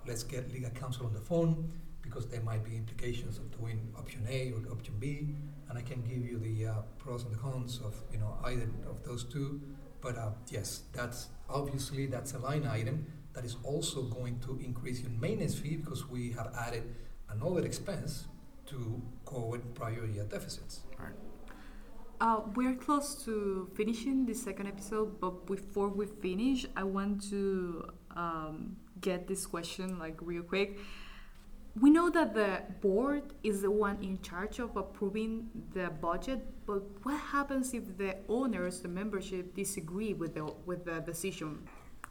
[0.07, 4.25] let's get legal counsel on the phone because there might be implications of doing option
[4.29, 5.29] A or option B,
[5.69, 8.69] and I can give you the uh, pros and the cons of you know either
[8.89, 9.61] of those two.
[10.01, 15.01] But uh, yes, that's obviously that's a line item that is also going to increase
[15.01, 16.83] your maintenance fee because we have added
[17.29, 18.27] another expense
[18.67, 20.81] to cover prior year deficits.
[22.25, 27.87] Uh, we're close to finishing the second episode, but before we finish, I want to
[28.15, 30.79] um, get this question like real quick.
[31.79, 36.81] We know that the board is the one in charge of approving the budget, but
[37.03, 41.49] what happens if the owners, the membership, disagree with the with the decision?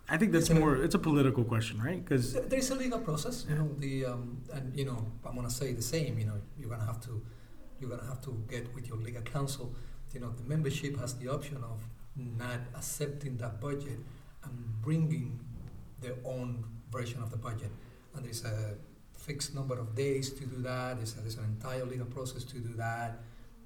[0.09, 0.76] I think that's It's a- more.
[0.76, 1.99] It's a political question, right?
[2.05, 3.68] Because There's a legal process, you know.
[3.78, 6.20] The um, and you know I'm gonna say the same.
[6.20, 7.20] You know, you're gonna have to
[7.80, 9.74] you're gonna have to get with your legal counsel.
[10.15, 11.81] You know, the membership has the option of
[12.17, 13.99] not accepting that budget
[14.45, 15.41] and bringing
[16.01, 17.71] their own version of the budget.
[18.15, 18.77] And there's a
[19.12, 20.97] fixed number of days to do that.
[20.97, 23.19] There's, a, there's an entire legal process to do that.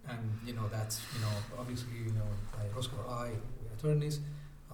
[0.09, 3.33] And you know that's you know obviously you know by Roscoe I,
[3.77, 4.21] attorneys.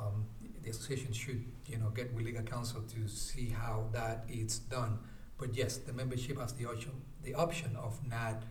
[0.01, 0.27] Um,
[0.63, 4.99] the association should you know get with legal counsel to see how that is done.
[5.39, 8.45] But yes, the membership has the option, the option of not,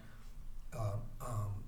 [0.78, 1.63] uh, um,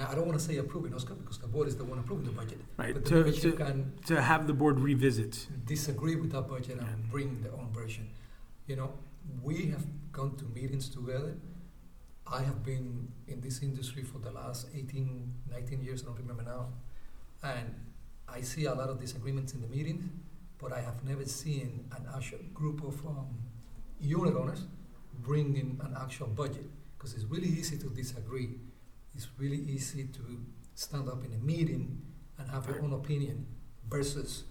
[0.00, 2.32] I don't want to say approving, Oscar, because the board is the one approving the
[2.32, 2.58] budget.
[2.78, 2.94] Right.
[2.94, 5.46] But the To, to, can to have the board revisit.
[5.66, 6.88] disagree with that budget Yeah.
[6.88, 8.08] and bring their own version.
[8.66, 8.92] You know,
[9.42, 11.34] we have gone to meetings together.
[12.26, 16.42] I have been in this industry for the last 18, 19 years, I don't remember
[16.44, 16.68] now.
[17.42, 17.74] And
[18.28, 20.04] I see a lot of disagreements in the meetings,
[20.58, 23.26] but I have never seen an actual group of um,
[24.00, 24.62] unit owners
[25.20, 26.64] bring in an actual budget.
[26.96, 28.50] Because it's really easy to disagree.
[29.14, 30.22] It's really easy to
[30.74, 32.00] stand up in a meeting
[32.38, 33.46] and have your own opinion
[33.88, 34.44] versus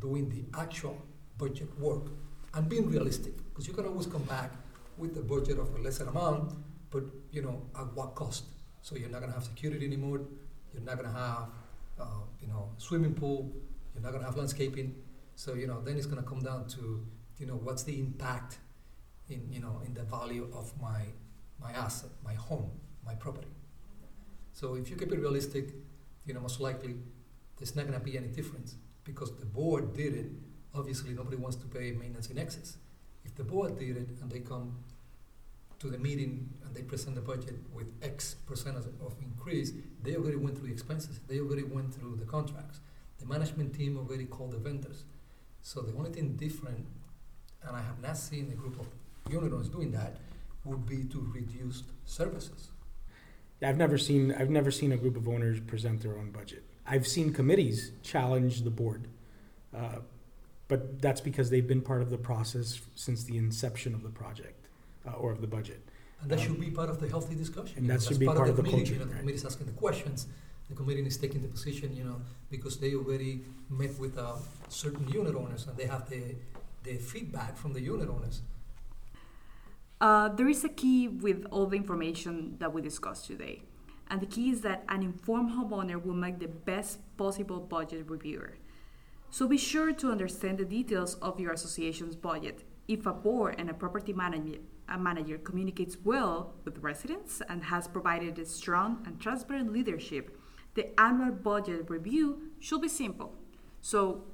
[0.00, 0.96] doing the actual
[1.38, 2.06] budget work
[2.54, 4.52] and being realistic because you can always come back
[4.96, 6.52] with a budget of a lesser amount
[6.90, 7.02] but
[7.32, 8.44] you know at what cost?
[8.82, 10.20] So you're not going to have security anymore
[10.72, 11.48] you're not going to have
[12.00, 12.04] uh,
[12.40, 13.52] you know swimming pool
[13.94, 14.94] you're not going to have landscaping.
[15.36, 17.06] So you know then it's going to come down to
[17.38, 18.58] you know what's the impact
[19.28, 21.02] in you know in the value of my
[21.60, 22.70] my asset my home
[23.06, 23.53] my property
[24.54, 25.66] so if you keep it realistic
[26.24, 26.94] you know most likely
[27.58, 30.26] there's not going to be any difference because the board did it.
[30.74, 32.76] Obviously, nobody wants to pay maintenance in excess.
[33.24, 34.76] If the board did it and they come
[35.78, 40.36] to the meeting and they present the budget with X percent of increase, they already
[40.36, 41.20] went through the expenses.
[41.28, 42.80] They already went through the contracts.
[43.18, 45.04] The management team already called the vendors.
[45.62, 46.86] So the only thing different,
[47.66, 48.86] and I have not seen a group of
[49.30, 50.16] unit owners doing that,
[50.64, 52.73] would be to reduce services.
[53.64, 56.62] I've never seen I've never seen a group of owners present their own budget.
[56.86, 59.08] I've seen committees challenge the board,
[59.74, 59.98] uh,
[60.68, 64.68] but that's because they've been part of the process since the inception of the project
[65.06, 65.80] uh, or of the budget.
[66.20, 67.78] And that Um, should be part of the healthy discussion.
[67.78, 69.44] and that should that's be part of the committee, culture, You know, the committee is
[69.44, 70.26] asking the questions,
[70.68, 73.34] the committee is taking the position, you know, because they already
[73.68, 74.36] met with uh,
[74.68, 76.22] certain unit owners and they have the,
[76.82, 78.40] the feedback from the unit owners.
[80.04, 83.62] Uh, there is a key with all the information that we discussed today.
[84.10, 88.58] And the key is that an informed homeowner will make the best possible budget reviewer.
[89.30, 92.64] So be sure to understand the details of your association's budget.
[92.86, 94.58] If a board and a property manager,
[94.90, 100.38] a manager communicates well with residents and has provided a strong and transparent leadership,
[100.74, 103.32] the annual budget review should be simple.
[103.80, 104.24] So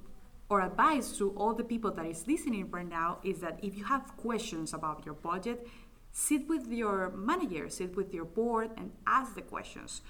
[0.50, 3.84] our advice to all the people that is listening right now is that if you
[3.84, 5.68] have questions about your budget,
[6.12, 10.02] sit with your manager, sit with your board, and ask the questions.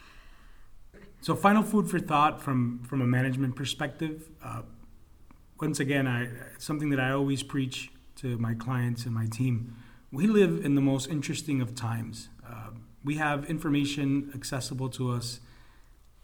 [1.20, 4.30] So, final food for thought from from a management perspective.
[4.43, 4.62] Uh,
[5.61, 6.28] once again, I
[6.59, 9.76] something that I always preach to my clients and my team.
[10.11, 12.30] We live in the most interesting of times.
[12.47, 12.70] Uh,
[13.05, 15.41] we have information accessible to us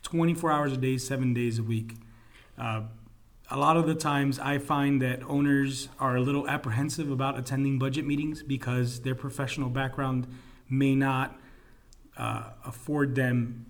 [0.03, 1.95] 24 hours a day, seven days a week.
[2.59, 2.83] Uh,
[3.51, 7.79] a lot of the times, I find that owners are a little apprehensive about attending
[7.79, 10.27] budget meetings because their professional background
[10.69, 11.39] may not
[12.17, 13.67] uh, afford them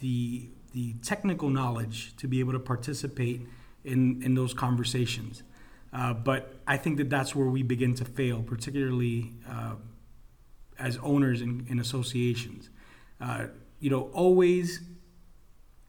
[0.00, 3.42] the the technical knowledge to be able to participate
[3.84, 5.42] in in those conversations.
[5.92, 9.76] Uh, but I think that that's where we begin to fail, particularly uh,
[10.78, 12.68] as owners in, in associations.
[13.20, 13.46] Uh,
[13.80, 14.80] you know, always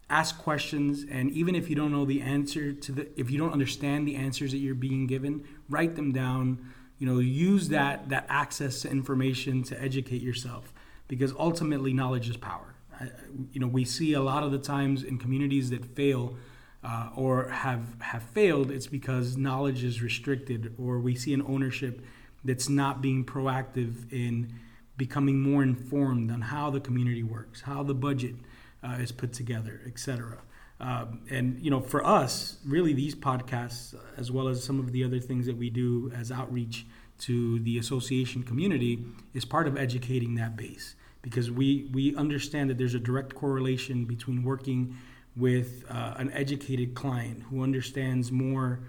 [0.10, 3.54] ask questions, and even if you don't know the answer to the, if you don't
[3.54, 6.72] understand the answers that you're being given, write them down.
[6.98, 10.74] You know, use that that access to information to educate yourself,
[11.08, 12.76] because ultimately knowledge is power.
[13.00, 13.08] I,
[13.54, 16.36] you know, we see a lot of the times in communities that fail
[16.84, 22.02] uh, or have have failed, it's because knowledge is restricted, or we see an ownership
[22.44, 24.54] that's not being proactive in
[24.98, 28.36] becoming more informed on how the community works, how the budget
[28.84, 30.38] uh, is put together, etc.
[30.80, 35.04] Um, and you know, for us, really, these podcasts, as well as some of the
[35.04, 36.86] other things that we do as outreach
[37.20, 39.04] to the association community,
[39.34, 44.06] is part of educating that base because we we understand that there's a direct correlation
[44.06, 44.96] between working
[45.36, 48.82] with uh, an educated client who understands more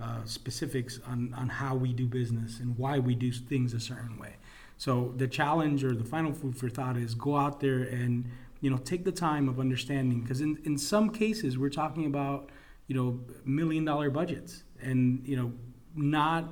[0.00, 4.18] uh, specifics on, on how we do business and why we do things a certain
[4.18, 4.34] way.
[4.76, 8.28] So the challenge or the final food for thought is go out there and
[8.64, 12.48] you know take the time of understanding because in, in some cases we're talking about
[12.86, 15.52] you know million dollar budgets and you know
[15.94, 16.44] not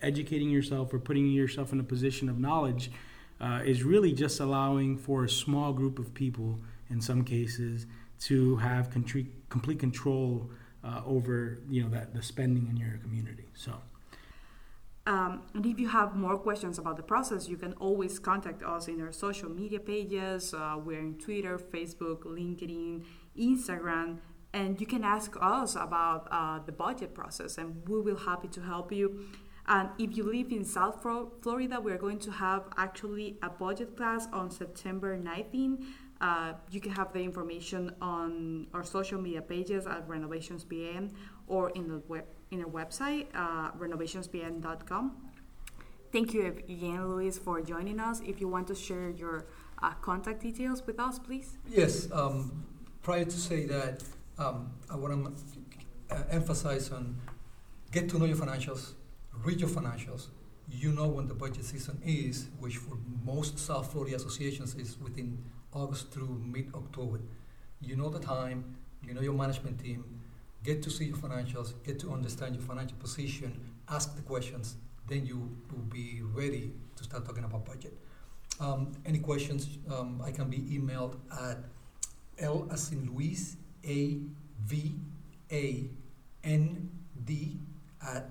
[0.00, 2.92] educating yourself or putting yourself in a position of knowledge
[3.40, 6.56] uh, is really just allowing for a small group of people
[6.88, 7.86] in some cases
[8.20, 10.48] to have complete control
[10.84, 13.48] uh, over you know that the spending in your community.
[13.54, 13.72] So.
[15.10, 18.86] Um, and if you have more questions about the process, you can always contact us
[18.86, 20.54] in our social media pages.
[20.54, 23.02] Uh, we're in Twitter, Facebook, LinkedIn,
[23.36, 24.18] Instagram,
[24.54, 28.60] and you can ask us about uh, the budget process, and we will happy to
[28.60, 29.26] help you.
[29.66, 34.28] And if you live in South Florida, we're going to have actually a budget class
[34.32, 35.86] on September 19.
[36.20, 41.10] Uh, you can have the information on our social media pages at Renovations PM
[41.50, 45.16] or in the web in our website, uh, renovationspm.com.
[46.12, 48.20] Thank you again, Luis, for joining us.
[48.26, 49.46] If you want to share your
[49.80, 51.58] uh, contact details with us, please.
[51.68, 52.64] Yes, um,
[53.02, 54.02] prior to say that,
[54.38, 57.16] um, I want to uh, emphasize on
[57.92, 58.94] get to know your financials,
[59.44, 60.28] read your financials.
[60.68, 65.38] You know when the budget season is, which for most South Florida associations is within
[65.72, 67.20] August through mid-October.
[67.80, 68.76] You know the time,
[69.06, 70.04] you know your management team,
[70.62, 73.58] get to see your financials, get to understand your financial position,
[73.88, 74.76] ask the questions,
[75.08, 77.96] then you will be ready to start talking about budget.
[78.60, 81.58] Um, any questions, um, I can be emailed at
[82.38, 84.18] L as in Luis, A
[84.66, 84.94] V
[85.50, 85.84] A
[86.44, 86.90] N
[87.24, 87.58] D
[88.06, 88.30] at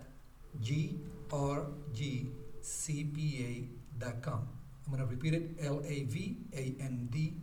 [0.62, 1.00] G
[1.32, 2.30] R G
[2.62, 4.48] C P A dot com.
[4.86, 7.34] I'm going to repeat it L A V A N D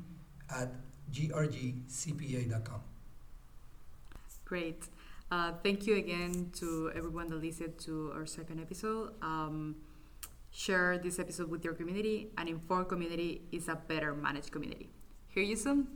[0.51, 0.73] at
[1.13, 2.81] grgcpa.com.
[4.47, 4.89] Great.
[5.31, 9.13] Uh, thank you again to everyone that listened to our second episode.
[9.21, 9.77] Um,
[10.53, 12.29] share this episode with your community.
[12.39, 14.89] An informed community is a better managed community.
[15.29, 15.89] Hear you soon.